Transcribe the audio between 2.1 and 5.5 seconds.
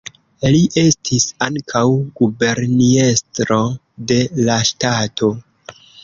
guberniestro de la ŝtato.